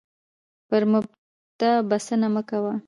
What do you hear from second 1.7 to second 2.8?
بسنه مه کوه،